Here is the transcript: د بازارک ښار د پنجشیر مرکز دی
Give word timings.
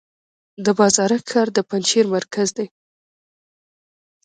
د 0.65 0.67
بازارک 0.79 1.23
ښار 1.31 1.47
د 1.53 1.59
پنجشیر 1.69 2.05
مرکز 2.15 2.47
دی 2.57 2.67